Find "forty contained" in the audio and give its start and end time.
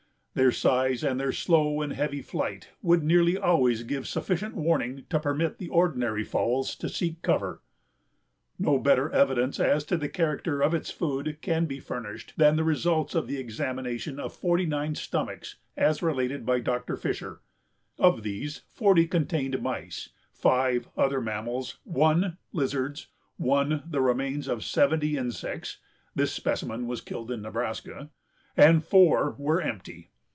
18.69-19.61